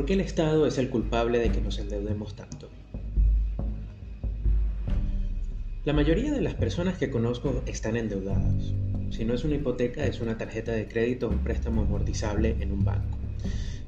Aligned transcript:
¿Por 0.00 0.06
qué 0.06 0.14
el 0.14 0.22
Estado 0.22 0.66
es 0.66 0.78
el 0.78 0.88
culpable 0.88 1.40
de 1.40 1.52
que 1.52 1.60
nos 1.60 1.78
endeudemos 1.78 2.34
tanto? 2.34 2.70
La 5.84 5.92
mayoría 5.92 6.32
de 6.32 6.40
las 6.40 6.54
personas 6.54 6.96
que 6.96 7.10
conozco 7.10 7.62
están 7.66 7.98
endeudadas. 7.98 8.72
Si 9.10 9.26
no 9.26 9.34
es 9.34 9.44
una 9.44 9.56
hipoteca, 9.56 10.06
es 10.06 10.22
una 10.22 10.38
tarjeta 10.38 10.72
de 10.72 10.88
crédito 10.88 11.28
o 11.28 11.30
un 11.30 11.40
préstamo 11.40 11.82
amortizable 11.82 12.56
en 12.60 12.72
un 12.72 12.82
banco. 12.82 13.18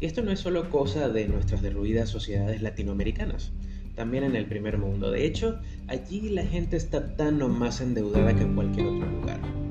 Y 0.03 0.05
esto 0.05 0.21
no 0.21 0.33
es 0.33 0.41
solo 0.41 0.69
cosa 0.69 1.09
de 1.09 1.29
nuestras 1.29 1.63
derruidas 1.63 2.11
sociedades 2.11 2.61
latinoamericanas, 2.61 3.53
también 3.95 4.25
en 4.25 4.37
el 4.37 4.45
primer 4.45 4.77
mundo. 4.77 5.11
De 5.11 5.25
hecho, 5.25 5.61
allí 5.89 6.29
la 6.29 6.45
gente 6.45 6.77
está 6.77 7.17
tan 7.17 7.41
o 7.41 7.49
más 7.49 7.81
endeudada 7.81 8.37
que 8.37 8.43
en 8.43 8.55
cualquier 8.55 8.87
otro 8.87 9.11
lugar. 9.11 9.62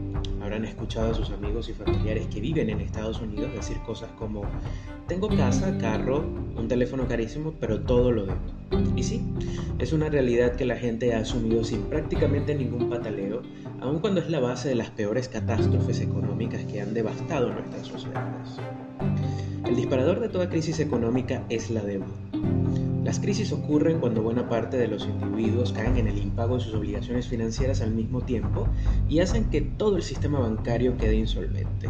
Habrán 0.41 0.65
escuchado 0.65 1.11
a 1.11 1.13
sus 1.13 1.29
amigos 1.29 1.69
y 1.69 1.73
familiares 1.73 2.27
que 2.27 2.41
viven 2.41 2.69
en 2.69 2.81
Estados 2.81 3.21
Unidos 3.21 3.53
decir 3.53 3.77
cosas 3.85 4.09
como, 4.17 4.41
tengo 5.07 5.29
casa, 5.29 5.77
carro, 5.77 6.25
un 6.55 6.67
teléfono 6.67 7.07
carísimo, 7.07 7.53
pero 7.59 7.81
todo 7.81 8.11
lo 8.11 8.25
debo. 8.25 8.39
Y 8.95 9.03
sí, 9.03 9.21
es 9.79 9.93
una 9.93 10.09
realidad 10.09 10.55
que 10.55 10.65
la 10.65 10.75
gente 10.75 11.13
ha 11.13 11.19
asumido 11.19 11.63
sin 11.63 11.83
prácticamente 11.83 12.55
ningún 12.55 12.89
pataleo, 12.89 13.43
aun 13.81 13.99
cuando 13.99 14.19
es 14.19 14.29
la 14.29 14.39
base 14.39 14.69
de 14.69 14.75
las 14.75 14.89
peores 14.89 15.27
catástrofes 15.27 16.01
económicas 16.01 16.63
que 16.65 16.81
han 16.81 16.93
devastado 16.93 17.51
nuestras 17.51 17.87
sociedades. 17.87 18.57
El 19.65 19.75
disparador 19.75 20.19
de 20.19 20.29
toda 20.29 20.49
crisis 20.49 20.79
económica 20.79 21.43
es 21.49 21.69
la 21.69 21.81
deuda. 21.81 22.07
Las 23.03 23.19
crisis 23.19 23.51
ocurren 23.51 23.99
cuando 23.99 24.21
buena 24.21 24.47
parte 24.47 24.77
de 24.77 24.87
los 24.87 25.07
individuos 25.07 25.73
caen 25.73 25.97
en 25.97 26.07
el 26.07 26.19
impago 26.19 26.57
de 26.57 26.63
sus 26.63 26.75
obligaciones 26.75 27.27
financieras 27.27 27.81
al 27.81 27.91
mismo 27.91 28.21
tiempo 28.21 28.67
y 29.09 29.21
hacen 29.21 29.45
que 29.45 29.61
todo 29.61 29.97
el 29.97 30.03
sistema 30.03 30.39
bancario 30.39 30.97
quede 30.97 31.15
insolvente. 31.15 31.89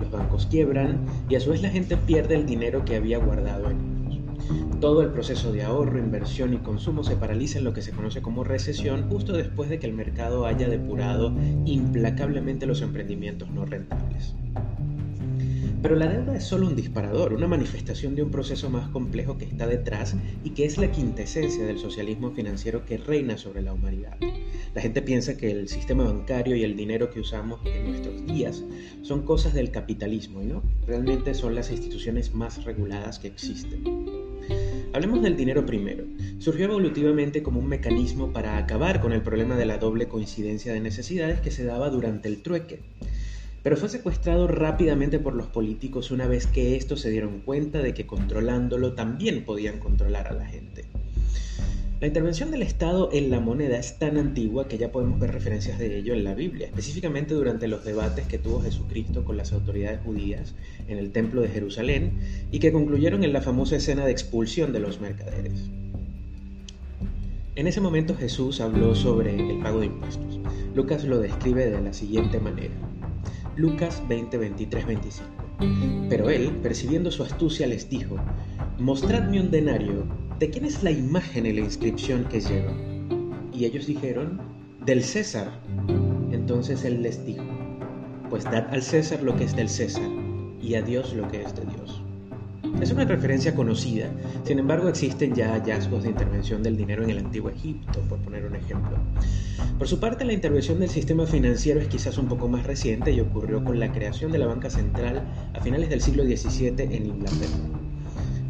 Los 0.00 0.10
bancos 0.10 0.46
quiebran 0.46 1.06
y 1.28 1.36
a 1.36 1.40
su 1.40 1.50
vez 1.50 1.62
la 1.62 1.70
gente 1.70 1.96
pierde 1.96 2.34
el 2.34 2.46
dinero 2.46 2.84
que 2.84 2.96
había 2.96 3.18
guardado 3.18 3.70
en 3.70 3.78
ellos. 4.10 4.80
Todo 4.80 5.02
el 5.02 5.10
proceso 5.10 5.52
de 5.52 5.62
ahorro, 5.62 6.00
inversión 6.00 6.52
y 6.52 6.58
consumo 6.58 7.04
se 7.04 7.14
paraliza 7.14 7.58
en 7.58 7.64
lo 7.64 7.72
que 7.72 7.82
se 7.82 7.92
conoce 7.92 8.20
como 8.20 8.42
recesión 8.42 9.08
justo 9.08 9.32
después 9.32 9.70
de 9.70 9.78
que 9.78 9.86
el 9.86 9.92
mercado 9.92 10.46
haya 10.46 10.68
depurado 10.68 11.32
implacablemente 11.64 12.66
los 12.66 12.82
emprendimientos 12.82 13.48
no 13.50 13.66
rentables. 13.66 14.34
Pero 15.82 15.96
la 15.96 16.08
deuda 16.08 16.36
es 16.36 16.44
solo 16.44 16.66
un 16.66 16.76
disparador, 16.76 17.32
una 17.32 17.46
manifestación 17.46 18.14
de 18.14 18.22
un 18.22 18.30
proceso 18.30 18.68
más 18.68 18.90
complejo 18.90 19.38
que 19.38 19.46
está 19.46 19.66
detrás 19.66 20.14
y 20.44 20.50
que 20.50 20.66
es 20.66 20.76
la 20.76 20.92
quintesencia 20.92 21.64
del 21.64 21.78
socialismo 21.78 22.32
financiero 22.32 22.84
que 22.84 22.98
reina 22.98 23.38
sobre 23.38 23.62
la 23.62 23.72
humanidad. 23.72 24.18
La 24.74 24.82
gente 24.82 25.00
piensa 25.00 25.38
que 25.38 25.50
el 25.50 25.68
sistema 25.68 26.04
bancario 26.04 26.54
y 26.54 26.64
el 26.64 26.76
dinero 26.76 27.10
que 27.10 27.20
usamos 27.20 27.60
en 27.64 27.88
nuestros 27.88 28.26
días 28.26 28.62
son 29.00 29.22
cosas 29.22 29.54
del 29.54 29.70
capitalismo 29.70 30.42
y 30.42 30.46
no, 30.46 30.62
realmente 30.86 31.32
son 31.32 31.54
las 31.54 31.70
instituciones 31.70 32.34
más 32.34 32.62
reguladas 32.64 33.18
que 33.18 33.28
existen. 33.28 33.82
Hablemos 34.92 35.22
del 35.22 35.36
dinero 35.36 35.64
primero. 35.64 36.04
Surgió 36.40 36.66
evolutivamente 36.66 37.42
como 37.42 37.58
un 37.58 37.68
mecanismo 37.68 38.32
para 38.32 38.58
acabar 38.58 39.00
con 39.00 39.12
el 39.12 39.22
problema 39.22 39.56
de 39.56 39.64
la 39.64 39.78
doble 39.78 40.08
coincidencia 40.08 40.74
de 40.74 40.80
necesidades 40.80 41.40
que 41.40 41.50
se 41.50 41.64
daba 41.64 41.88
durante 41.88 42.28
el 42.28 42.42
trueque 42.42 42.80
pero 43.62 43.76
fue 43.76 43.88
secuestrado 43.88 44.46
rápidamente 44.46 45.18
por 45.18 45.34
los 45.34 45.46
políticos 45.46 46.10
una 46.10 46.26
vez 46.26 46.46
que 46.46 46.76
estos 46.76 47.00
se 47.00 47.10
dieron 47.10 47.40
cuenta 47.40 47.82
de 47.82 47.94
que 47.94 48.06
controlándolo 48.06 48.94
también 48.94 49.44
podían 49.44 49.78
controlar 49.78 50.28
a 50.28 50.32
la 50.32 50.46
gente. 50.46 50.84
La 52.00 52.06
intervención 52.06 52.50
del 52.50 52.62
Estado 52.62 53.10
en 53.12 53.30
la 53.30 53.40
moneda 53.40 53.78
es 53.78 53.98
tan 53.98 54.16
antigua 54.16 54.68
que 54.68 54.78
ya 54.78 54.90
podemos 54.90 55.20
ver 55.20 55.32
referencias 55.32 55.78
de 55.78 55.98
ello 55.98 56.14
en 56.14 56.24
la 56.24 56.34
Biblia, 56.34 56.66
específicamente 56.68 57.34
durante 57.34 57.68
los 57.68 57.84
debates 57.84 58.26
que 58.26 58.38
tuvo 58.38 58.62
Jesucristo 58.62 59.22
con 59.22 59.36
las 59.36 59.52
autoridades 59.52 60.00
judías 60.02 60.54
en 60.88 60.96
el 60.96 61.12
Templo 61.12 61.42
de 61.42 61.48
Jerusalén 61.48 62.12
y 62.50 62.58
que 62.58 62.72
concluyeron 62.72 63.22
en 63.22 63.34
la 63.34 63.42
famosa 63.42 63.76
escena 63.76 64.06
de 64.06 64.12
expulsión 64.12 64.72
de 64.72 64.80
los 64.80 64.98
mercaderes. 64.98 65.68
En 67.54 67.66
ese 67.66 67.82
momento 67.82 68.16
Jesús 68.16 68.62
habló 68.62 68.94
sobre 68.94 69.34
el 69.34 69.58
pago 69.58 69.80
de 69.80 69.86
impuestos. 69.86 70.40
Lucas 70.74 71.04
lo 71.04 71.18
describe 71.18 71.68
de 71.68 71.82
la 71.82 71.92
siguiente 71.92 72.40
manera. 72.40 72.89
Lucas 73.56 74.02
20, 74.08 74.36
23, 74.38 74.86
25. 74.86 75.28
Pero 76.08 76.30
él, 76.30 76.50
percibiendo 76.62 77.10
su 77.10 77.22
astucia, 77.22 77.66
les 77.66 77.88
dijo, 77.88 78.16
Mostradme 78.78 79.40
un 79.40 79.50
denario, 79.50 80.06
¿de 80.38 80.50
quién 80.50 80.64
es 80.64 80.82
la 80.82 80.90
imagen 80.90 81.46
y 81.46 81.52
la 81.52 81.60
inscripción 81.60 82.24
que 82.24 82.40
lleva? 82.40 82.72
Y 83.52 83.64
ellos 83.64 83.86
dijeron, 83.86 84.40
del 84.84 85.02
César. 85.02 85.50
Entonces 86.32 86.84
él 86.84 87.02
les 87.02 87.24
dijo, 87.24 87.44
pues 88.28 88.44
dad 88.44 88.66
al 88.70 88.82
César 88.82 89.22
lo 89.22 89.36
que 89.36 89.44
es 89.44 89.54
del 89.54 89.68
César 89.68 90.08
y 90.60 90.74
a 90.74 90.82
Dios 90.82 91.12
lo 91.14 91.28
que 91.28 91.42
es 91.42 91.54
de 91.54 91.66
Dios. 91.66 91.99
Es 92.80 92.90
una 92.92 93.04
referencia 93.04 93.54
conocida, 93.54 94.08
sin 94.44 94.58
embargo 94.58 94.88
existen 94.88 95.34
ya 95.34 95.52
hallazgos 95.52 96.02
de 96.02 96.10
intervención 96.10 96.62
del 96.62 96.76
dinero 96.76 97.04
en 97.04 97.10
el 97.10 97.18
antiguo 97.18 97.50
Egipto, 97.50 98.00
por 98.08 98.18
poner 98.20 98.46
un 98.46 98.56
ejemplo. 98.56 98.96
Por 99.78 99.86
su 99.86 100.00
parte, 100.00 100.24
la 100.24 100.32
intervención 100.32 100.78
del 100.80 100.88
sistema 100.88 101.26
financiero 101.26 101.80
es 101.80 101.88
quizás 101.88 102.16
un 102.16 102.28
poco 102.28 102.48
más 102.48 102.66
reciente 102.66 103.12
y 103.12 103.20
ocurrió 103.20 103.62
con 103.62 103.78
la 103.78 103.92
creación 103.92 104.32
de 104.32 104.38
la 104.38 104.46
banca 104.46 104.70
central 104.70 105.22
a 105.52 105.60
finales 105.60 105.90
del 105.90 106.00
siglo 106.00 106.24
XVII 106.24 106.74
en 106.78 107.06
Inglaterra. 107.06 107.58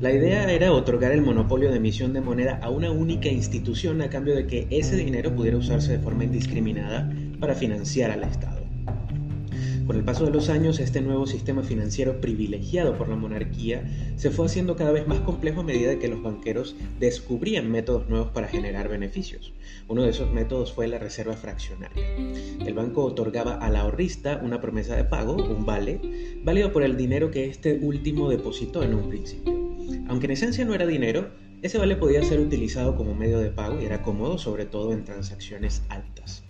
La 0.00 0.12
idea 0.12 0.50
era 0.50 0.72
otorgar 0.72 1.12
el 1.12 1.22
monopolio 1.22 1.70
de 1.70 1.76
emisión 1.76 2.12
de 2.12 2.20
moneda 2.20 2.58
a 2.62 2.70
una 2.70 2.90
única 2.90 3.28
institución 3.28 4.00
a 4.00 4.08
cambio 4.08 4.34
de 4.34 4.46
que 4.46 4.66
ese 4.70 4.96
dinero 4.96 5.34
pudiera 5.34 5.58
usarse 5.58 5.92
de 5.92 5.98
forma 5.98 6.24
indiscriminada 6.24 7.12
para 7.38 7.54
financiar 7.54 8.10
al 8.10 8.24
Estado. 8.24 8.59
Con 9.90 9.98
el 9.98 10.04
paso 10.04 10.24
de 10.24 10.30
los 10.30 10.50
años, 10.50 10.78
este 10.78 11.00
nuevo 11.00 11.26
sistema 11.26 11.64
financiero 11.64 12.20
privilegiado 12.20 12.96
por 12.96 13.08
la 13.08 13.16
monarquía 13.16 13.82
se 14.14 14.30
fue 14.30 14.46
haciendo 14.46 14.76
cada 14.76 14.92
vez 14.92 15.08
más 15.08 15.18
complejo 15.18 15.62
a 15.62 15.64
medida 15.64 15.98
que 15.98 16.06
los 16.06 16.22
banqueros 16.22 16.76
descubrían 17.00 17.68
métodos 17.72 18.08
nuevos 18.08 18.30
para 18.30 18.46
generar 18.46 18.88
beneficios. 18.88 19.52
Uno 19.88 20.04
de 20.04 20.10
esos 20.10 20.32
métodos 20.32 20.72
fue 20.72 20.86
la 20.86 21.00
reserva 21.00 21.34
fraccionaria. 21.34 22.06
El 22.64 22.72
banco 22.72 23.02
otorgaba 23.02 23.54
al 23.54 23.74
ahorrista 23.74 24.40
una 24.44 24.60
promesa 24.60 24.94
de 24.94 25.02
pago, 25.02 25.34
un 25.34 25.66
vale, 25.66 26.00
válido 26.44 26.70
por 26.72 26.84
el 26.84 26.96
dinero 26.96 27.32
que 27.32 27.46
este 27.46 27.74
último 27.82 28.30
depositó 28.30 28.84
en 28.84 28.94
un 28.94 29.08
principio. 29.08 29.52
Aunque 30.06 30.26
en 30.26 30.32
esencia 30.34 30.64
no 30.64 30.72
era 30.72 30.86
dinero, 30.86 31.30
ese 31.62 31.78
vale 31.78 31.96
podía 31.96 32.22
ser 32.22 32.38
utilizado 32.38 32.94
como 32.94 33.16
medio 33.16 33.40
de 33.40 33.50
pago 33.50 33.82
y 33.82 33.86
era 33.86 34.02
cómodo 34.02 34.38
sobre 34.38 34.66
todo 34.66 34.92
en 34.92 35.02
transacciones 35.02 35.82
altas. 35.88 36.44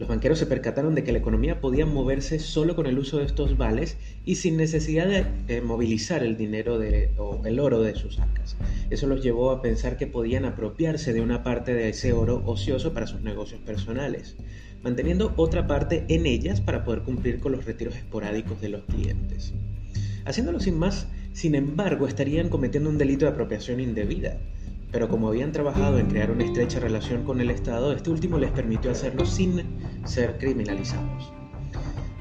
Los 0.00 0.08
banqueros 0.08 0.38
se 0.38 0.46
percataron 0.46 0.94
de 0.94 1.04
que 1.04 1.12
la 1.12 1.18
economía 1.18 1.60
podía 1.60 1.84
moverse 1.84 2.38
solo 2.38 2.74
con 2.74 2.86
el 2.86 2.98
uso 2.98 3.18
de 3.18 3.26
estos 3.26 3.58
vales 3.58 3.98
y 4.24 4.36
sin 4.36 4.56
necesidad 4.56 5.06
de 5.06 5.60
movilizar 5.60 6.22
el 6.22 6.38
dinero 6.38 6.80
o 7.18 7.44
el 7.44 7.60
oro 7.60 7.82
de 7.82 7.94
sus 7.94 8.18
arcas. 8.18 8.56
Eso 8.88 9.06
los 9.06 9.22
llevó 9.22 9.50
a 9.50 9.60
pensar 9.60 9.98
que 9.98 10.06
podían 10.06 10.46
apropiarse 10.46 11.12
de 11.12 11.20
una 11.20 11.42
parte 11.42 11.74
de 11.74 11.90
ese 11.90 12.14
oro 12.14 12.42
ocioso 12.46 12.94
para 12.94 13.06
sus 13.06 13.20
negocios 13.20 13.60
personales, 13.60 14.36
manteniendo 14.82 15.34
otra 15.36 15.66
parte 15.66 16.06
en 16.08 16.24
ellas 16.24 16.62
para 16.62 16.82
poder 16.82 17.02
cumplir 17.02 17.38
con 17.38 17.52
los 17.52 17.66
retiros 17.66 17.94
esporádicos 17.94 18.58
de 18.62 18.70
los 18.70 18.84
clientes. 18.84 19.52
Haciéndolo 20.24 20.60
sin 20.60 20.78
más, 20.78 21.08
sin 21.34 21.54
embargo, 21.54 22.06
estarían 22.06 22.48
cometiendo 22.48 22.88
un 22.88 22.96
delito 22.96 23.26
de 23.26 23.32
apropiación 23.32 23.80
indebida 23.80 24.38
pero 24.92 25.08
como 25.08 25.28
habían 25.28 25.52
trabajado 25.52 25.98
en 25.98 26.06
crear 26.06 26.30
una 26.30 26.44
estrecha 26.44 26.80
relación 26.80 27.24
con 27.24 27.40
el 27.40 27.50
Estado, 27.50 27.92
este 27.92 28.10
último 28.10 28.38
les 28.38 28.50
permitió 28.50 28.90
hacerlo 28.90 29.24
sin 29.24 29.62
ser 30.04 30.38
criminalizados. 30.38 31.32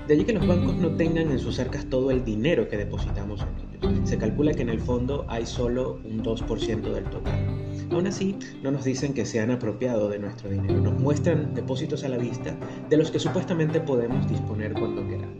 De 0.07 0.15
allí 0.15 0.25
que 0.25 0.33
los 0.33 0.47
bancos 0.47 0.75
no 0.77 0.89
tengan 0.95 1.29
en 1.29 1.37
sus 1.37 1.59
arcas 1.59 1.85
todo 1.85 2.09
el 2.09 2.25
dinero 2.25 2.67
que 2.67 2.77
depositamos 2.77 3.41
en 3.41 3.93
ellos. 3.93 4.09
Se 4.09 4.17
calcula 4.17 4.53
que 4.53 4.63
en 4.63 4.69
el 4.69 4.79
fondo 4.79 5.25
hay 5.27 5.45
solo 5.45 5.99
un 6.03 6.23
2% 6.23 6.81
del 6.81 7.03
total. 7.05 7.59
Aún 7.91 8.07
así, 8.07 8.35
no 8.63 8.71
nos 8.71 8.85
dicen 8.85 9.13
que 9.13 9.25
se 9.25 9.39
han 9.39 9.51
apropiado 9.51 10.09
de 10.09 10.17
nuestro 10.17 10.49
dinero, 10.49 10.81
nos 10.81 10.99
muestran 10.99 11.53
depósitos 11.53 12.03
a 12.03 12.09
la 12.09 12.17
vista 12.17 12.55
de 12.89 12.97
los 12.97 13.11
que 13.11 13.19
supuestamente 13.19 13.81
podemos 13.81 14.27
disponer 14.27 14.73
cuando 14.73 15.07
queramos. 15.07 15.37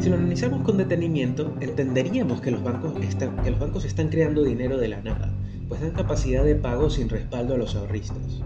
Si 0.00 0.08
lo 0.08 0.16
analizamos 0.16 0.62
con 0.62 0.76
detenimiento, 0.76 1.54
entenderíamos 1.60 2.40
que 2.40 2.50
los, 2.50 2.62
bancos 2.62 2.94
están, 3.04 3.36
que 3.42 3.50
los 3.50 3.60
bancos 3.60 3.84
están 3.84 4.08
creando 4.08 4.42
dinero 4.42 4.78
de 4.78 4.88
la 4.88 5.02
nada, 5.02 5.32
pues 5.68 5.80
dan 5.82 5.90
capacidad 5.90 6.42
de 6.42 6.54
pago 6.54 6.90
sin 6.90 7.08
respaldo 7.08 7.54
a 7.54 7.58
los 7.58 7.76
ahorristas. 7.76 8.42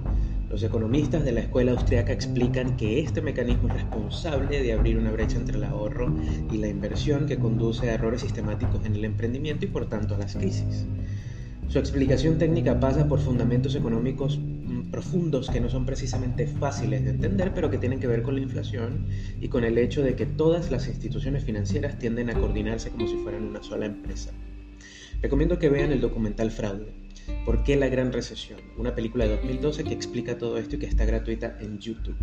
Los 0.54 0.62
economistas 0.62 1.24
de 1.24 1.32
la 1.32 1.40
escuela 1.40 1.72
austriaca 1.72 2.12
explican 2.12 2.76
que 2.76 3.00
este 3.00 3.20
mecanismo 3.20 3.66
es 3.70 3.74
responsable 3.74 4.62
de 4.62 4.72
abrir 4.72 4.96
una 4.96 5.10
brecha 5.10 5.36
entre 5.36 5.56
el 5.56 5.64
ahorro 5.64 6.14
y 6.52 6.58
la 6.58 6.68
inversión 6.68 7.26
que 7.26 7.38
conduce 7.38 7.90
a 7.90 7.94
errores 7.94 8.20
sistemáticos 8.20 8.86
en 8.86 8.94
el 8.94 9.04
emprendimiento 9.04 9.64
y 9.64 9.68
por 9.68 9.88
tanto 9.88 10.14
a 10.14 10.18
las 10.18 10.36
crisis. 10.36 10.86
Su 11.66 11.80
explicación 11.80 12.38
técnica 12.38 12.78
pasa 12.78 13.08
por 13.08 13.18
fundamentos 13.18 13.74
económicos 13.74 14.38
profundos 14.92 15.50
que 15.50 15.60
no 15.60 15.68
son 15.68 15.86
precisamente 15.86 16.46
fáciles 16.46 17.02
de 17.02 17.10
entender, 17.10 17.50
pero 17.52 17.68
que 17.68 17.78
tienen 17.78 17.98
que 17.98 18.06
ver 18.06 18.22
con 18.22 18.36
la 18.36 18.42
inflación 18.42 19.06
y 19.40 19.48
con 19.48 19.64
el 19.64 19.76
hecho 19.76 20.04
de 20.04 20.14
que 20.14 20.24
todas 20.24 20.70
las 20.70 20.86
instituciones 20.86 21.42
financieras 21.42 21.98
tienden 21.98 22.30
a 22.30 22.34
coordinarse 22.34 22.90
como 22.90 23.08
si 23.08 23.16
fueran 23.16 23.42
una 23.42 23.64
sola 23.64 23.86
empresa. 23.86 24.30
Recomiendo 25.20 25.58
que 25.58 25.68
vean 25.68 25.90
el 25.90 26.00
documental 26.00 26.52
Fraude, 26.52 27.03
¿Por 27.44 27.62
qué 27.62 27.76
la 27.76 27.88
gran 27.88 28.12
recesión? 28.12 28.60
Una 28.76 28.94
película 28.94 29.26
de 29.26 29.36
2012 29.36 29.84
que 29.84 29.94
explica 29.94 30.38
todo 30.38 30.58
esto 30.58 30.76
y 30.76 30.78
que 30.78 30.86
está 30.86 31.04
gratuita 31.04 31.56
en 31.60 31.78
YouTube. 31.78 32.16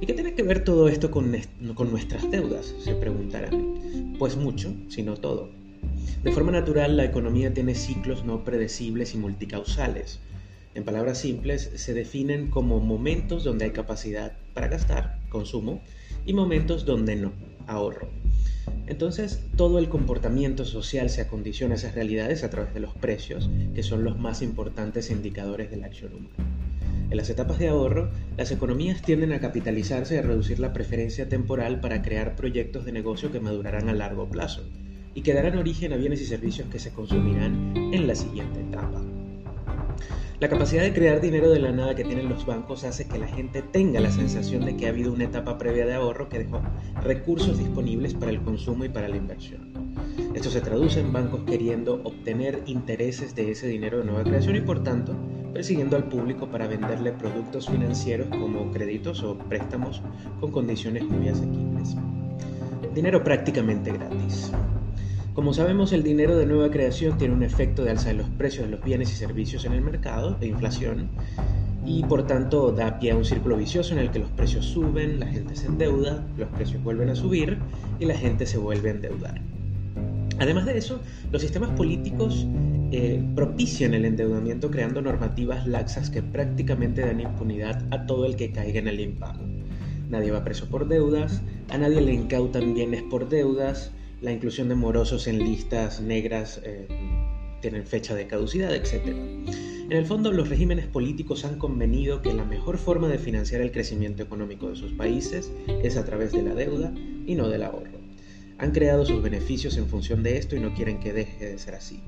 ¿Y 0.00 0.06
qué 0.06 0.14
tiene 0.14 0.34
que 0.34 0.42
ver 0.42 0.64
todo 0.64 0.88
esto 0.88 1.10
con, 1.10 1.30
nuestras 1.30 2.30
deudas? 2.30 2.74
Se 2.80 2.94
preguntarán. 2.94 4.14
Pues 4.18 4.36
mucho, 4.36 4.74
si 4.88 5.02
no 5.02 5.16
todo. 5.16 5.50
De 6.22 6.32
forma 6.32 6.52
natural, 6.52 6.96
la 6.96 7.04
economía 7.04 7.52
tiene 7.52 7.74
ciclos 7.74 8.24
no 8.24 8.44
predecibles 8.44 9.14
y 9.14 9.18
multicausales. 9.18 10.20
En 10.74 10.84
palabras 10.84 11.18
simples, 11.18 11.70
se 11.74 11.94
definen 11.94 12.48
como 12.50 12.80
momentos 12.80 13.44
donde 13.44 13.66
hay 13.66 13.70
capacidad 13.70 14.36
para 14.54 14.68
gastar, 14.68 15.20
consumo, 15.28 15.82
y 16.26 16.32
momentos 16.32 16.84
donde 16.84 17.16
no, 17.16 17.32
ahorro. 17.66 18.08
Entonces, 18.86 19.42
todo 19.56 19.78
el 19.78 19.88
comportamiento 19.88 20.64
social 20.64 21.10
se 21.10 21.22
acondiciona 21.22 21.74
a 21.74 21.76
esas 21.76 21.94
realidades 21.94 22.44
a 22.44 22.50
través 22.50 22.74
de 22.74 22.80
los 22.80 22.94
precios, 22.94 23.50
que 23.74 23.82
son 23.82 24.04
los 24.04 24.18
más 24.18 24.42
importantes 24.42 25.10
indicadores 25.10 25.70
de 25.70 25.76
la 25.76 25.86
acción 25.86 26.14
humana. 26.14 26.54
En 27.10 27.16
las 27.16 27.30
etapas 27.30 27.58
de 27.58 27.68
ahorro, 27.68 28.10
las 28.36 28.50
economías 28.50 29.02
tienden 29.02 29.32
a 29.32 29.40
capitalizarse 29.40 30.14
y 30.14 30.18
a 30.18 30.22
reducir 30.22 30.58
la 30.58 30.72
preferencia 30.72 31.28
temporal 31.28 31.80
para 31.80 32.02
crear 32.02 32.34
proyectos 32.34 32.84
de 32.84 32.92
negocio 32.92 33.30
que 33.30 33.40
madurarán 33.40 33.88
a 33.88 33.94
largo 33.94 34.28
plazo 34.28 34.62
y 35.14 35.22
que 35.22 35.34
darán 35.34 35.58
origen 35.58 35.92
a 35.92 35.96
bienes 35.96 36.20
y 36.20 36.26
servicios 36.26 36.68
que 36.70 36.78
se 36.78 36.90
consumirán 36.90 37.72
en 37.92 38.06
la 38.06 38.14
siguiente 38.14 38.60
etapa. 38.60 39.00
La 40.40 40.48
capacidad 40.48 40.82
de 40.82 40.92
crear 40.92 41.20
dinero 41.20 41.48
de 41.50 41.60
la 41.60 41.70
nada 41.70 41.94
que 41.94 42.02
tienen 42.02 42.28
los 42.28 42.44
bancos 42.44 42.82
hace 42.82 43.06
que 43.06 43.18
la 43.18 43.28
gente 43.28 43.62
tenga 43.62 44.00
la 44.00 44.10
sensación 44.10 44.64
de 44.64 44.76
que 44.76 44.86
ha 44.86 44.90
habido 44.90 45.12
una 45.12 45.24
etapa 45.24 45.58
previa 45.58 45.86
de 45.86 45.94
ahorro 45.94 46.28
que 46.28 46.40
dejó 46.40 46.60
recursos 47.02 47.56
disponibles 47.56 48.14
para 48.14 48.32
el 48.32 48.42
consumo 48.42 48.84
y 48.84 48.88
para 48.88 49.08
la 49.08 49.16
inversión. 49.16 49.72
Esto 50.34 50.50
se 50.50 50.60
traduce 50.60 50.98
en 50.98 51.12
bancos 51.12 51.42
queriendo 51.46 52.00
obtener 52.02 52.62
intereses 52.66 53.36
de 53.36 53.52
ese 53.52 53.68
dinero 53.68 53.98
de 53.98 54.04
nueva 54.04 54.24
creación 54.24 54.56
y 54.56 54.60
por 54.60 54.82
tanto 54.82 55.14
persiguiendo 55.52 55.96
al 55.96 56.08
público 56.08 56.48
para 56.48 56.66
venderle 56.66 57.12
productos 57.12 57.68
financieros 57.68 58.26
como 58.26 58.72
créditos 58.72 59.22
o 59.22 59.38
préstamos 59.38 60.02
con 60.40 60.50
condiciones 60.50 61.04
muy 61.04 61.28
asequibles. 61.28 61.96
Dinero 62.92 63.22
prácticamente 63.22 63.92
gratis. 63.92 64.50
Como 65.34 65.52
sabemos, 65.52 65.92
el 65.92 66.04
dinero 66.04 66.36
de 66.36 66.46
nueva 66.46 66.70
creación 66.70 67.18
tiene 67.18 67.34
un 67.34 67.42
efecto 67.42 67.82
de 67.82 67.90
alza 67.90 68.10
de 68.10 68.14
los 68.14 68.28
precios 68.28 68.66
de 68.66 68.70
los 68.70 68.84
bienes 68.84 69.10
y 69.10 69.16
servicios 69.16 69.64
en 69.64 69.72
el 69.72 69.80
mercado, 69.80 70.36
de 70.38 70.46
inflación, 70.46 71.08
y 71.84 72.04
por 72.04 72.24
tanto 72.24 72.70
da 72.70 73.00
pie 73.00 73.10
a 73.10 73.16
un 73.16 73.24
círculo 73.24 73.56
vicioso 73.56 73.94
en 73.94 73.98
el 73.98 74.12
que 74.12 74.20
los 74.20 74.30
precios 74.30 74.64
suben, 74.64 75.18
la 75.18 75.26
gente 75.26 75.56
se 75.56 75.66
endeuda, 75.66 76.24
los 76.38 76.48
precios 76.50 76.80
vuelven 76.84 77.08
a 77.08 77.16
subir 77.16 77.58
y 77.98 78.04
la 78.04 78.16
gente 78.16 78.46
se 78.46 78.58
vuelve 78.58 78.90
a 78.90 78.92
endeudar. 78.92 79.40
Además 80.38 80.66
de 80.66 80.78
eso, 80.78 81.00
los 81.32 81.42
sistemas 81.42 81.70
políticos 81.70 82.46
eh, 82.92 83.20
propician 83.34 83.92
el 83.92 84.04
endeudamiento 84.04 84.70
creando 84.70 85.02
normativas 85.02 85.66
laxas 85.66 86.10
que 86.10 86.22
prácticamente 86.22 87.00
dan 87.00 87.20
impunidad 87.20 87.84
a 87.90 88.06
todo 88.06 88.24
el 88.26 88.36
que 88.36 88.52
caiga 88.52 88.78
en 88.78 88.86
el 88.86 89.00
impago. 89.00 89.42
Nadie 90.10 90.30
va 90.30 90.44
preso 90.44 90.68
por 90.68 90.86
deudas, 90.86 91.42
a 91.70 91.78
nadie 91.78 92.00
le 92.02 92.12
incautan 92.12 92.72
bienes 92.72 93.02
por 93.02 93.28
deudas, 93.28 93.90
la 94.24 94.32
inclusión 94.32 94.70
de 94.70 94.74
morosos 94.74 95.26
en 95.26 95.38
listas 95.38 96.00
negras 96.00 96.58
eh, 96.64 96.88
tienen 97.60 97.84
fecha 97.84 98.14
de 98.14 98.26
caducidad, 98.26 98.74
etc. 98.74 99.06
En 99.06 99.92
el 99.92 100.06
fondo, 100.06 100.32
los 100.32 100.48
regímenes 100.48 100.86
políticos 100.86 101.44
han 101.44 101.58
convenido 101.58 102.22
que 102.22 102.32
la 102.32 102.46
mejor 102.46 102.78
forma 102.78 103.08
de 103.08 103.18
financiar 103.18 103.60
el 103.60 103.70
crecimiento 103.70 104.22
económico 104.22 104.70
de 104.70 104.76
sus 104.76 104.92
países 104.92 105.52
es 105.82 105.98
a 105.98 106.06
través 106.06 106.32
de 106.32 106.42
la 106.42 106.54
deuda 106.54 106.90
y 107.26 107.34
no 107.34 107.50
del 107.50 107.64
ahorro. 107.64 107.98
Han 108.56 108.70
creado 108.70 109.04
sus 109.04 109.22
beneficios 109.22 109.76
en 109.76 109.88
función 109.88 110.22
de 110.22 110.38
esto 110.38 110.56
y 110.56 110.60
no 110.60 110.72
quieren 110.72 111.00
que 111.00 111.12
deje 111.12 111.44
de 111.44 111.58
ser 111.58 111.74
así. 111.74 112.00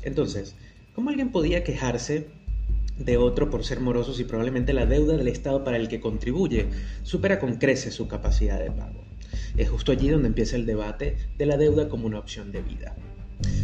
Entonces, 0.00 0.56
¿cómo 0.94 1.10
alguien 1.10 1.30
podía 1.30 1.62
quejarse 1.62 2.28
de 2.96 3.18
otro 3.18 3.50
por 3.50 3.64
ser 3.64 3.80
moroso 3.80 4.14
si 4.14 4.24
probablemente 4.24 4.72
la 4.72 4.86
deuda 4.86 5.18
del 5.18 5.28
Estado 5.28 5.62
para 5.62 5.76
el 5.76 5.88
que 5.88 6.00
contribuye 6.00 6.68
supera 7.02 7.38
con 7.38 7.56
creces 7.56 7.92
su 7.92 8.08
capacidad 8.08 8.58
de 8.58 8.70
pago? 8.70 9.03
Es 9.56 9.70
justo 9.70 9.92
allí 9.92 10.08
donde 10.08 10.28
empieza 10.28 10.56
el 10.56 10.66
debate 10.66 11.16
de 11.38 11.46
la 11.46 11.56
deuda 11.56 11.88
como 11.88 12.06
una 12.06 12.18
opción 12.18 12.50
de 12.52 12.62
vida. 12.62 12.94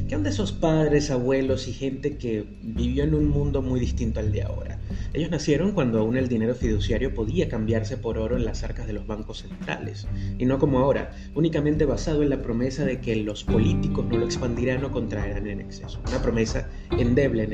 ¿Qué 0.09 0.17
onda 0.17 0.31
esos 0.31 0.53
padres, 0.53 1.11
abuelos 1.11 1.69
y 1.69 1.73
gente 1.73 2.17
que 2.17 2.45
vivió 2.63 3.05
en 3.05 3.15
un 3.15 3.29
mundo 3.29 3.63
muy 3.63 3.79
distinto 3.79 4.19
al 4.21 4.33
de 4.33 4.43
ahora? 4.43 4.79
Ellos 5.13 5.31
nacieron 5.31 5.73
cuando 5.73 6.01
aún 6.01 6.17
el 6.17 6.29
dinero 6.29 6.55
fiduciario 6.55 7.15
podía 7.15 7.49
cambiarse 7.49 7.97
por 7.97 8.19
oro 8.19 8.37
en 8.37 8.45
las 8.45 8.65
arcas 8.65 8.87
de 8.87 8.93
los 8.93 9.07
bancos 9.07 9.43
centrales, 9.43 10.09
y 10.39 10.45
no 10.45 10.59
como 10.59 10.81
ahora, 10.81 11.13
únicamente 11.35 11.85
basado 11.85 12.23
en 12.23 12.31
la 12.31 12.43
promesa 12.43 12.85
de 12.85 13.01
que 13.01 13.17
los 13.17 13.45
políticos 13.45 14.05
no 14.07 14.19
lo 14.19 14.25
expandirán 14.25 14.85
o 14.85 14.91
contraerán 14.91 15.47
en 15.47 15.61
exceso. 15.61 16.01
Una 16.09 16.21
promesa 16.21 16.69
endeble 16.99 17.45
en, 17.45 17.53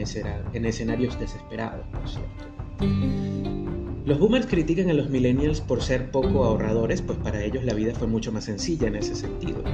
en 0.54 0.64
escenarios 0.64 1.20
desesperados, 1.20 1.86
por 1.88 2.08
cierto. 2.08 3.65
Los 4.06 4.20
boomers 4.20 4.46
critican 4.46 4.88
a 4.88 4.92
los 4.92 5.10
millennials 5.10 5.60
por 5.60 5.82
ser 5.82 6.12
poco 6.12 6.44
ahorradores, 6.44 7.02
pues 7.02 7.18
para 7.18 7.42
ellos 7.42 7.64
la 7.64 7.74
vida 7.74 7.92
fue 7.92 8.06
mucho 8.06 8.30
más 8.30 8.44
sencilla 8.44 8.86
en 8.86 8.94
ese 8.94 9.16
sentido. 9.16 9.64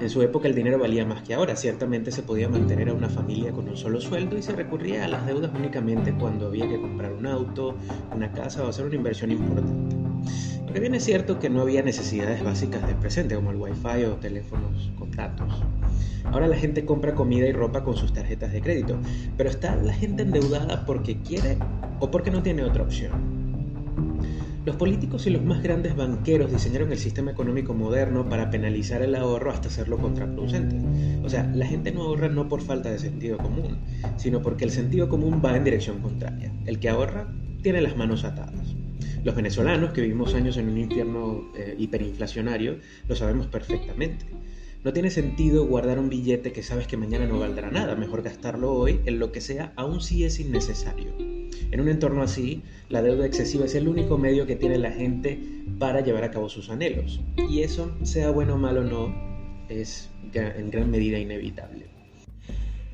En 0.00 0.08
su 0.08 0.22
época 0.22 0.48
el 0.48 0.54
dinero 0.54 0.78
valía 0.78 1.04
más 1.04 1.20
que 1.20 1.34
ahora, 1.34 1.54
ciertamente 1.54 2.12
se 2.12 2.22
podía 2.22 2.48
mantener 2.48 2.88
a 2.88 2.94
una 2.94 3.10
familia 3.10 3.52
con 3.52 3.68
un 3.68 3.76
solo 3.76 4.00
sueldo 4.00 4.38
y 4.38 4.42
se 4.42 4.52
recurría 4.52 5.04
a 5.04 5.08
las 5.08 5.26
deudas 5.26 5.50
únicamente 5.54 6.14
cuando 6.14 6.46
había 6.46 6.66
que 6.66 6.80
comprar 6.80 7.12
un 7.12 7.26
auto, 7.26 7.76
una 8.16 8.32
casa 8.32 8.64
o 8.64 8.68
hacer 8.68 8.86
una 8.86 8.94
inversión 8.94 9.30
importante. 9.30 9.96
Porque 10.64 10.80
bien 10.80 10.94
es 10.94 11.04
cierto 11.04 11.38
que 11.38 11.50
no 11.50 11.60
había 11.60 11.82
necesidades 11.82 12.42
básicas 12.42 12.86
del 12.86 12.96
presente 12.96 13.34
como 13.34 13.50
el 13.50 13.58
wifi 13.58 14.04
o 14.06 14.14
teléfonos 14.14 14.90
con 14.98 15.10
datos. 15.10 15.62
Ahora 16.24 16.48
la 16.48 16.56
gente 16.56 16.86
compra 16.86 17.14
comida 17.14 17.46
y 17.46 17.52
ropa 17.52 17.84
con 17.84 17.98
sus 17.98 18.14
tarjetas 18.14 18.50
de 18.50 18.62
crédito, 18.62 18.96
pero 19.36 19.50
está 19.50 19.76
la 19.76 19.92
gente 19.92 20.22
endeudada 20.22 20.86
porque 20.86 21.18
quiere 21.18 21.58
o 22.00 22.10
porque 22.10 22.30
no 22.30 22.42
tiene 22.42 22.64
otra 22.64 22.82
opción. 22.82 23.41
Los 24.64 24.76
políticos 24.76 25.26
y 25.26 25.30
los 25.30 25.42
más 25.42 25.60
grandes 25.60 25.96
banqueros 25.96 26.52
diseñaron 26.52 26.92
el 26.92 26.98
sistema 26.98 27.32
económico 27.32 27.74
moderno 27.74 28.28
para 28.28 28.48
penalizar 28.48 29.02
el 29.02 29.16
ahorro 29.16 29.50
hasta 29.50 29.66
hacerlo 29.66 29.98
contraproducente. 29.98 30.76
O 31.24 31.28
sea, 31.28 31.50
la 31.52 31.66
gente 31.66 31.90
no 31.90 32.02
ahorra 32.02 32.28
no 32.28 32.48
por 32.48 32.62
falta 32.62 32.88
de 32.88 33.00
sentido 33.00 33.38
común, 33.38 33.78
sino 34.16 34.40
porque 34.40 34.64
el 34.64 34.70
sentido 34.70 35.08
común 35.08 35.42
va 35.44 35.56
en 35.56 35.64
dirección 35.64 35.98
contraria. 35.98 36.52
El 36.64 36.78
que 36.78 36.88
ahorra 36.88 37.26
tiene 37.60 37.80
las 37.80 37.96
manos 37.96 38.22
atadas. 38.22 38.76
Los 39.24 39.34
venezolanos, 39.34 39.90
que 39.90 40.00
vivimos 40.00 40.32
años 40.34 40.56
en 40.56 40.68
un 40.68 40.78
infierno 40.78 41.50
eh, 41.56 41.74
hiperinflacionario, 41.76 42.78
lo 43.08 43.16
sabemos 43.16 43.48
perfectamente. 43.48 44.26
No 44.84 44.92
tiene 44.92 45.10
sentido 45.10 45.66
guardar 45.66 45.98
un 45.98 46.08
billete 46.08 46.52
que 46.52 46.62
sabes 46.62 46.86
que 46.86 46.96
mañana 46.96 47.26
no 47.26 47.40
valdrá 47.40 47.72
nada, 47.72 47.96
mejor 47.96 48.22
gastarlo 48.22 48.72
hoy 48.72 49.00
en 49.06 49.18
lo 49.18 49.32
que 49.32 49.40
sea, 49.40 49.72
aun 49.74 50.00
si 50.00 50.24
es 50.24 50.38
innecesario. 50.38 51.31
En 51.72 51.80
un 51.80 51.88
entorno 51.88 52.22
así, 52.22 52.62
la 52.90 53.02
deuda 53.02 53.24
excesiva 53.24 53.64
es 53.64 53.74
el 53.74 53.88
único 53.88 54.18
medio 54.18 54.46
que 54.46 54.56
tiene 54.56 54.76
la 54.76 54.92
gente 54.92 55.40
para 55.78 56.02
llevar 56.02 56.22
a 56.22 56.30
cabo 56.30 56.50
sus 56.50 56.68
anhelos. 56.68 57.20
Y 57.48 57.60
eso, 57.60 57.96
sea 58.02 58.30
bueno 58.30 58.54
o 58.54 58.58
malo 58.58 58.84
no, 58.84 59.12
es 59.70 60.10
en 60.34 60.70
gran 60.70 60.90
medida 60.90 61.18
inevitable. 61.18 61.86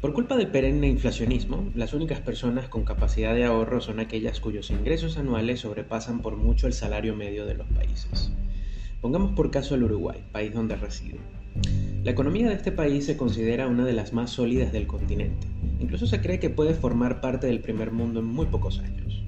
Por 0.01 0.13
culpa 0.13 0.37
del 0.37 0.53
perenne 0.53 0.87
inflacionismo, 0.87 1.73
las 1.75 1.93
únicas 1.93 2.21
personas 2.21 2.69
con 2.69 2.85
capacidad 2.85 3.35
de 3.35 3.45
ahorro 3.45 3.81
son 3.81 3.99
aquellas 3.99 4.39
cuyos 4.39 4.71
ingresos 4.71 5.19
anuales 5.19 5.61
sobrepasan 5.61 6.23
por 6.23 6.37
mucho 6.37 6.69
el 6.69 6.73
salario 6.73 7.17
medio 7.17 7.47
de 7.47 7.55
los 7.55 7.67
países. 7.67 8.31
Pongamos 9.01 9.33
por 9.33 9.51
caso 9.51 9.75
el 9.75 9.83
Uruguay, 9.83 10.25
país 10.31 10.55
donde 10.55 10.77
resido. 10.77 11.19
La 12.09 12.13
economía 12.13 12.49
de 12.49 12.55
este 12.55 12.73
país 12.73 13.05
se 13.05 13.19
considera 13.19 13.69
una 13.69 13.85
de 13.85 13.93
las 13.93 14.15
más 14.15 14.31
sólidas 14.31 14.73
del 14.73 14.87
continente. 14.87 15.47
Incluso 15.79 16.07
se 16.07 16.23
cree 16.23 16.41
que 16.41 16.49
puede 16.49 16.73
formar 16.73 17.21
parte 17.21 17.49
del 17.49 17.61
primer 17.61 17.93
mundo 17.93 18.21
en 18.21 18.25
muy 18.25 18.47
pocos 18.47 18.79
años. 18.79 19.23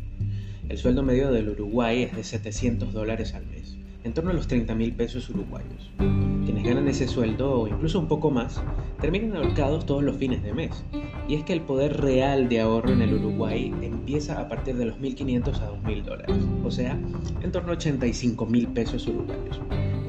El 0.67 0.79
sueldo 0.79 1.03
medio 1.03 1.31
del 1.31 1.51
Uruguay 1.51 2.05
es 2.05 2.17
de 2.17 2.25
700 2.25 2.95
dólares 2.95 3.35
al 3.35 3.45
mes, 3.45 3.77
en 4.03 4.15
torno 4.15 4.31
a 4.31 4.33
los 4.33 4.47
30 4.47 4.75
mil 4.77 4.95
pesos 4.95 5.29
uruguayos. 5.29 5.91
Quienes 5.99 6.65
ganan 6.65 6.89
ese 6.89 7.07
sueldo, 7.07 7.53
o 7.53 7.69
incluso 7.69 7.99
un 7.99 8.09
poco 8.09 8.31
más, 8.31 8.63
terminan 8.99 9.37
ahorcados 9.37 9.85
todos 9.85 10.03
los 10.03 10.17
fines 10.17 10.43
de 10.43 10.55
mes. 10.55 10.83
Y 11.29 11.35
es 11.35 11.45
que 11.45 11.53
el 11.53 11.61
poder 11.61 12.01
real 12.01 12.49
de 12.49 12.61
ahorro 12.61 12.93
en 12.93 13.03
el 13.03 13.13
Uruguay 13.13 13.75
empieza 13.83 14.41
a 14.41 14.49
partir 14.49 14.77
de 14.77 14.87
los 14.87 14.97
1.500 14.97 15.49
a 15.61 15.71
2.000 15.71 16.03
dólares, 16.03 16.37
o 16.65 16.71
sea, 16.71 16.99
en 17.43 17.53
torno 17.53 17.73
a 17.73 17.77
85 17.77 18.47
mil 18.47 18.69
pesos 18.69 19.07
uruguayos 19.07 19.61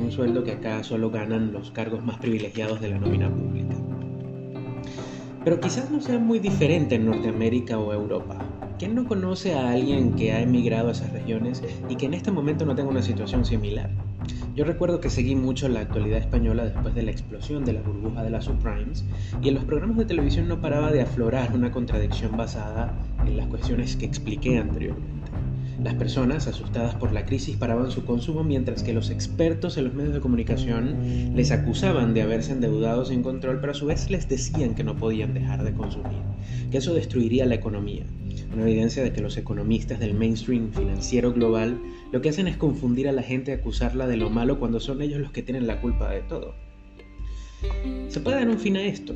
un 0.01 0.11
sueldo 0.11 0.43
que 0.43 0.51
acá 0.51 0.83
solo 0.83 1.11
ganan 1.11 1.53
los 1.53 1.71
cargos 1.71 2.03
más 2.03 2.17
privilegiados 2.17 2.81
de 2.81 2.89
la 2.89 2.99
nómina 2.99 3.29
pública. 3.29 3.75
Pero 5.43 5.59
quizás 5.59 5.89
no 5.89 6.01
sea 6.01 6.19
muy 6.19 6.39
diferente 6.39 6.95
en 6.95 7.05
Norteamérica 7.05 7.79
o 7.79 7.93
Europa. 7.93 8.37
¿Quién 8.77 8.95
no 8.95 9.07
conoce 9.07 9.53
a 9.53 9.71
alguien 9.71 10.13
que 10.13 10.31
ha 10.33 10.41
emigrado 10.41 10.89
a 10.89 10.91
esas 10.91 11.11
regiones 11.13 11.63
y 11.87 11.95
que 11.95 12.07
en 12.07 12.15
este 12.15 12.31
momento 12.31 12.65
no 12.65 12.75
tenga 12.75 12.89
una 12.89 13.01
situación 13.01 13.45
similar? 13.45 13.91
Yo 14.55 14.65
recuerdo 14.65 14.99
que 14.99 15.09
seguí 15.09 15.35
mucho 15.35 15.69
la 15.69 15.79
actualidad 15.81 16.19
española 16.19 16.65
después 16.65 16.93
de 16.93 17.03
la 17.03 17.11
explosión 17.11 17.63
de 17.63 17.73
la 17.73 17.81
burbuja 17.81 18.21
de 18.23 18.31
las 18.31 18.45
subprimes 18.45 19.05
y 19.41 19.47
en 19.47 19.55
los 19.55 19.63
programas 19.63 19.97
de 19.97 20.05
televisión 20.05 20.47
no 20.47 20.59
paraba 20.59 20.91
de 20.91 21.01
aflorar 21.01 21.55
una 21.55 21.71
contradicción 21.71 22.35
basada 22.35 22.93
en 23.25 23.37
las 23.37 23.47
cuestiones 23.47 23.95
que 23.95 24.05
expliqué 24.05 24.57
anteriormente. 24.57 25.20
Las 25.83 25.95
personas, 25.95 26.47
asustadas 26.47 26.95
por 26.95 27.11
la 27.11 27.25
crisis, 27.25 27.57
paraban 27.57 27.91
su 27.91 28.05
consumo 28.05 28.43
mientras 28.43 28.83
que 28.83 28.93
los 28.93 29.09
expertos 29.09 29.77
en 29.77 29.85
los 29.85 29.93
medios 29.93 30.13
de 30.13 30.19
comunicación 30.19 31.35
les 31.35 31.51
acusaban 31.51 32.13
de 32.13 32.21
haberse 32.21 32.51
endeudado 32.51 33.05
sin 33.05 33.23
control, 33.23 33.59
pero 33.59 33.71
a 33.71 33.75
su 33.75 33.85
vez 33.85 34.09
les 34.09 34.29
decían 34.29 34.75
que 34.75 34.83
no 34.83 34.97
podían 34.97 35.33
dejar 35.33 35.63
de 35.63 35.73
consumir, 35.73 36.19
que 36.69 36.77
eso 36.77 36.93
destruiría 36.93 37.45
la 37.45 37.55
economía. 37.55 38.03
Una 38.53 38.63
evidencia 38.63 39.01
de 39.01 39.13
que 39.13 39.21
los 39.21 39.37
economistas 39.37 39.99
del 39.99 40.13
mainstream 40.13 40.71
financiero 40.71 41.33
global 41.33 41.79
lo 42.11 42.21
que 42.21 42.29
hacen 42.29 42.47
es 42.47 42.57
confundir 42.57 43.07
a 43.07 43.13
la 43.13 43.23
gente 43.23 43.51
y 43.51 43.53
acusarla 43.53 44.07
de 44.07 44.17
lo 44.17 44.29
malo 44.29 44.59
cuando 44.59 44.79
son 44.79 45.01
ellos 45.01 45.19
los 45.19 45.31
que 45.31 45.41
tienen 45.41 45.67
la 45.67 45.79
culpa 45.79 46.09
de 46.09 46.21
todo. 46.21 46.53
Se 48.09 48.19
puede 48.19 48.37
dar 48.37 48.49
un 48.49 48.59
fin 48.59 48.75
a 48.75 48.83
esto. 48.83 49.15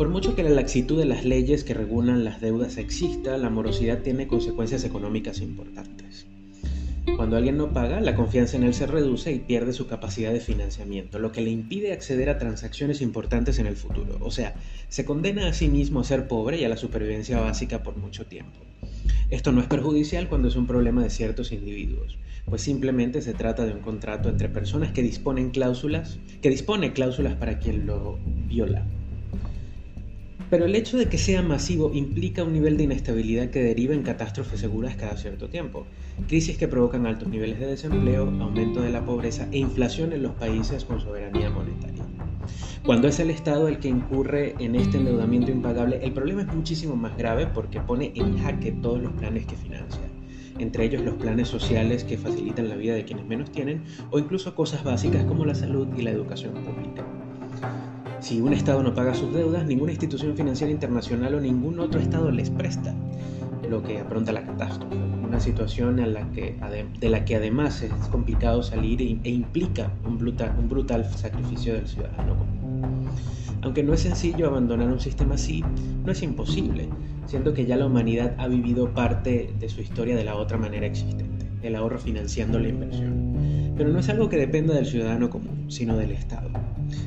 Por 0.00 0.08
mucho 0.08 0.34
que 0.34 0.42
la 0.42 0.48
laxitud 0.48 0.98
de 0.98 1.04
las 1.04 1.26
leyes 1.26 1.62
que 1.62 1.74
regulan 1.74 2.24
las 2.24 2.40
deudas 2.40 2.78
exista, 2.78 3.36
la 3.36 3.50
morosidad 3.50 3.98
tiene 3.98 4.26
consecuencias 4.26 4.82
económicas 4.84 5.42
importantes. 5.42 6.24
Cuando 7.16 7.36
alguien 7.36 7.58
no 7.58 7.74
paga, 7.74 8.00
la 8.00 8.14
confianza 8.14 8.56
en 8.56 8.62
él 8.62 8.72
se 8.72 8.86
reduce 8.86 9.30
y 9.30 9.40
pierde 9.40 9.74
su 9.74 9.86
capacidad 9.86 10.32
de 10.32 10.40
financiamiento, 10.40 11.18
lo 11.18 11.32
que 11.32 11.42
le 11.42 11.50
impide 11.50 11.92
acceder 11.92 12.30
a 12.30 12.38
transacciones 12.38 13.02
importantes 13.02 13.58
en 13.58 13.66
el 13.66 13.76
futuro. 13.76 14.16
O 14.22 14.30
sea, 14.30 14.54
se 14.88 15.04
condena 15.04 15.48
a 15.48 15.52
sí 15.52 15.68
mismo 15.68 16.00
a 16.00 16.04
ser 16.04 16.28
pobre 16.28 16.58
y 16.58 16.64
a 16.64 16.70
la 16.70 16.78
supervivencia 16.78 17.38
básica 17.38 17.82
por 17.82 17.98
mucho 17.98 18.24
tiempo. 18.24 18.58
Esto 19.28 19.52
no 19.52 19.60
es 19.60 19.66
perjudicial 19.66 20.30
cuando 20.30 20.48
es 20.48 20.56
un 20.56 20.66
problema 20.66 21.02
de 21.02 21.10
ciertos 21.10 21.52
individuos, 21.52 22.16
pues 22.46 22.62
simplemente 22.62 23.20
se 23.20 23.34
trata 23.34 23.66
de 23.66 23.74
un 23.74 23.80
contrato 23.80 24.30
entre 24.30 24.48
personas 24.48 24.92
que 24.92 25.02
disponen 25.02 25.50
cláusulas, 25.50 26.18
que 26.40 26.48
dispone 26.48 26.94
cláusulas 26.94 27.34
para 27.34 27.58
quien 27.58 27.84
lo 27.84 28.18
viola. 28.48 28.86
Pero 30.50 30.64
el 30.64 30.74
hecho 30.74 30.98
de 30.98 31.06
que 31.06 31.16
sea 31.16 31.42
masivo 31.42 31.92
implica 31.94 32.42
un 32.42 32.52
nivel 32.52 32.76
de 32.76 32.82
inestabilidad 32.82 33.50
que 33.50 33.62
deriva 33.62 33.94
en 33.94 34.02
catástrofes 34.02 34.58
seguras 34.58 34.96
cada 34.96 35.16
cierto 35.16 35.48
tiempo, 35.48 35.86
crisis 36.26 36.58
que 36.58 36.66
provocan 36.66 37.06
altos 37.06 37.28
niveles 37.28 37.60
de 37.60 37.66
desempleo, 37.66 38.24
aumento 38.24 38.82
de 38.82 38.90
la 38.90 39.04
pobreza 39.04 39.46
e 39.52 39.58
inflación 39.58 40.12
en 40.12 40.24
los 40.24 40.32
países 40.32 40.84
con 40.84 41.00
soberanía 41.00 41.50
monetaria. 41.50 42.02
Cuando 42.84 43.06
es 43.06 43.20
el 43.20 43.30
Estado 43.30 43.68
el 43.68 43.78
que 43.78 43.88
incurre 43.88 44.56
en 44.58 44.74
este 44.74 44.96
endeudamiento 44.96 45.52
impagable, 45.52 46.00
el 46.02 46.12
problema 46.12 46.42
es 46.42 46.52
muchísimo 46.52 46.96
más 46.96 47.16
grave 47.16 47.46
porque 47.46 47.78
pone 47.78 48.12
en 48.16 48.38
jaque 48.38 48.72
todos 48.72 49.00
los 49.00 49.12
planes 49.12 49.46
que 49.46 49.54
financia, 49.54 50.02
entre 50.58 50.86
ellos 50.86 51.02
los 51.02 51.14
planes 51.14 51.46
sociales 51.46 52.02
que 52.02 52.18
facilitan 52.18 52.68
la 52.68 52.74
vida 52.74 52.94
de 52.94 53.04
quienes 53.04 53.26
menos 53.26 53.52
tienen 53.52 53.84
o 54.10 54.18
incluso 54.18 54.56
cosas 54.56 54.82
básicas 54.82 55.24
como 55.26 55.44
la 55.44 55.54
salud 55.54 55.86
y 55.96 56.02
la 56.02 56.10
educación 56.10 56.54
pública. 56.54 57.06
Si 58.20 58.38
un 58.38 58.52
Estado 58.52 58.82
no 58.82 58.94
paga 58.94 59.14
sus 59.14 59.32
deudas, 59.32 59.64
ninguna 59.66 59.92
institución 59.92 60.36
financiera 60.36 60.70
internacional 60.70 61.34
o 61.34 61.40
ningún 61.40 61.80
otro 61.80 61.98
Estado 61.98 62.30
les 62.30 62.50
presta, 62.50 62.94
lo 63.68 63.82
que 63.82 63.98
apronta 63.98 64.30
la 64.30 64.44
catástrofe. 64.44 64.94
Una 65.26 65.40
situación 65.40 65.96
de 65.96 67.08
la 67.08 67.24
que 67.24 67.36
además 67.36 67.80
es 67.82 67.92
complicado 68.10 68.62
salir 68.62 69.00
e, 69.00 69.18
e 69.24 69.30
implica 69.30 69.90
un 70.06 70.18
brutal, 70.18 70.54
un 70.58 70.68
brutal 70.68 71.06
sacrificio 71.06 71.72
del 71.72 71.88
ciudadano 71.88 72.36
común. 72.36 73.08
Aunque 73.62 73.82
no 73.82 73.94
es 73.94 74.00
sencillo 74.00 74.48
abandonar 74.48 74.88
un 74.88 75.00
sistema 75.00 75.36
así, 75.36 75.64
no 76.04 76.12
es 76.12 76.22
imposible, 76.22 76.88
siendo 77.26 77.54
que 77.54 77.64
ya 77.64 77.76
la 77.76 77.86
humanidad 77.86 78.34
ha 78.38 78.48
vivido 78.48 78.92
parte 78.92 79.50
de 79.58 79.68
su 79.70 79.80
historia 79.80 80.14
de 80.14 80.24
la 80.24 80.36
otra 80.36 80.58
manera 80.58 80.86
existente, 80.86 81.46
el 81.62 81.74
ahorro 81.74 81.98
financiando 81.98 82.58
la 82.58 82.68
inversión. 82.68 83.72
Pero 83.76 83.88
no 83.88 83.98
es 83.98 84.08
algo 84.10 84.28
que 84.28 84.36
dependa 84.36 84.74
del 84.74 84.86
ciudadano 84.86 85.30
común, 85.30 85.70
sino 85.70 85.96
del 85.96 86.12
Estado. 86.12 86.50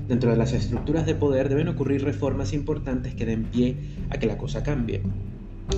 Dentro 0.07 0.31
de 0.31 0.37
las 0.37 0.53
estructuras 0.53 1.05
de 1.05 1.15
poder 1.15 1.49
deben 1.49 1.67
ocurrir 1.67 2.03
reformas 2.03 2.53
importantes 2.53 3.15
que 3.15 3.25
den 3.25 3.45
pie 3.45 3.75
a 4.09 4.17
que 4.17 4.27
la 4.27 4.37
cosa 4.37 4.63
cambie, 4.63 5.01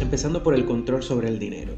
empezando 0.01 0.43
por 0.43 0.55
el 0.55 0.65
control 0.65 1.03
sobre 1.03 1.27
el 1.27 1.39
dinero. 1.39 1.73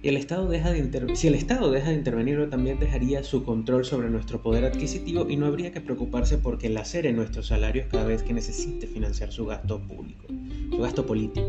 Y 0.00 0.08
el 0.08 0.16
Estado 0.16 0.48
deja 0.48 0.70
de 0.70 1.16
si 1.16 1.26
el 1.26 1.34
Estado 1.34 1.72
deja 1.72 1.88
de 1.88 1.96
intervenir, 1.96 2.48
también 2.50 2.78
dejaría 2.78 3.24
su 3.24 3.42
control 3.42 3.84
sobre 3.84 4.08
nuestro 4.10 4.40
poder 4.40 4.64
adquisitivo 4.64 5.28
y 5.28 5.36
no 5.36 5.46
habría 5.46 5.72
que 5.72 5.80
preocuparse 5.80 6.38
porque 6.38 6.68
lacere 6.68 7.12
nuestros 7.12 7.48
salarios 7.48 7.88
cada 7.90 8.04
vez 8.04 8.22
que 8.22 8.32
necesite 8.32 8.86
financiar 8.86 9.32
su 9.32 9.46
gasto 9.46 9.80
público, 9.80 10.26
su 10.70 10.78
gasto 10.78 11.04
político. 11.04 11.48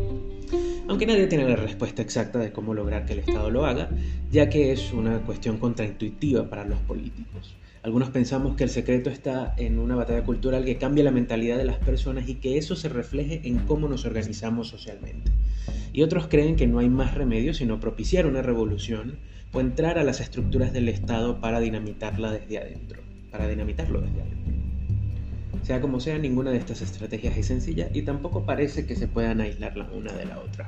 Aunque 0.88 1.06
nadie 1.06 1.28
tiene 1.28 1.48
la 1.48 1.58
respuesta 1.58 2.02
exacta 2.02 2.40
de 2.40 2.52
cómo 2.52 2.74
lograr 2.74 3.06
que 3.06 3.14
el 3.14 3.20
Estado 3.20 3.52
lo 3.52 3.68
haga, 3.68 3.92
ya 4.32 4.50
que 4.50 4.72
es 4.72 4.92
una 4.94 5.20
cuestión 5.20 5.60
contraintuitiva 5.60 6.50
para 6.50 6.66
los 6.66 6.80
políticos. 6.80 7.56
Algunos 7.82 8.10
pensamos 8.10 8.58
que 8.58 8.66
el 8.66 8.70
secreto 8.70 9.10
está 9.10 9.54
en 9.56 9.80
una 9.80 9.96
batalla 9.96 10.24
cultural 10.26 10.66
que 10.66 10.78
cambie 10.78 11.04
la 11.04 11.12
mentalidad 11.12 11.58
de 11.58 11.64
las 11.64 11.78
personas 11.78 12.28
y 12.28 12.36
que 12.36 12.58
eso 12.58 12.76
se 12.76 12.90
refleje 12.90 13.40
en 13.46 13.60
cómo 13.60 13.88
nos 13.88 14.06
organizamos 14.06 14.68
socialmente. 14.68 15.32
Y 15.94 16.02
otros 16.02 16.28
creen 16.28 16.58
que 16.58 16.68
no 16.68 16.80
hay 16.80 16.90
más 16.90 17.16
remedio 17.16 17.54
sino 17.54 17.80
propiciar 17.80 18.26
una 18.26 18.42
revolución 18.42 19.18
o 19.54 19.62
entrar 19.62 19.98
a 19.98 20.04
las 20.04 20.20
estructuras 20.20 20.74
del 20.74 20.90
Estado 20.90 21.40
para 21.40 21.62
dinamitarla 21.62 22.34
desde 22.34 22.58
adentro, 22.58 23.02
para 23.32 23.48
dinamitarlo 23.48 24.02
desde 24.02 24.22
adentro. 24.22 24.54
Sea 25.64 25.80
como 25.80 26.02
sea, 26.02 26.18
ninguna 26.18 26.52
de 26.52 26.58
estas 26.58 26.82
estrategias 26.82 27.38
es 27.38 27.46
sencilla 27.46 27.90
y 27.94 28.02
tampoco 28.02 28.46
parece 28.46 28.86
que 28.86 28.98
se 28.98 29.08
puedan 29.08 29.40
aislar 29.40 29.78
la 29.78 29.90
una 29.92 30.12
de 30.12 30.26
la 30.26 30.40
otra. 30.40 30.68